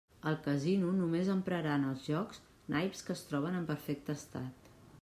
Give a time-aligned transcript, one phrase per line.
[0.29, 2.41] El casino només emprarà en els jocs
[2.77, 4.73] naips que es troben en perfecte estat.